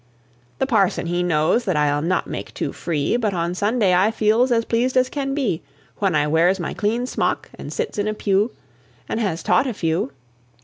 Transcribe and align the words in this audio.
The 0.57 0.65
parson 0.65 1.05
he 1.05 1.21
knows 1.21 1.65
that 1.65 1.75
I'll 1.77 2.01
not 2.01 2.25
make 2.25 2.55
too 2.55 2.73
free, 2.73 3.17
But 3.17 3.35
on 3.35 3.53
Sunday 3.53 3.93
I 3.93 4.09
feels 4.09 4.51
as 4.51 4.65
pleased 4.65 4.97
as 4.97 5.09
can 5.09 5.35
be, 5.35 5.61
When 5.97 6.15
I 6.15 6.25
wears 6.25 6.59
my 6.59 6.73
clean 6.73 7.05
smock, 7.05 7.51
and 7.53 7.71
sits 7.71 7.99
in 7.99 8.07
a 8.07 8.15
pew, 8.15 8.49
And 9.07 9.19
has 9.19 9.43
taught 9.43 9.67
a 9.67 9.75
few. 9.75 10.11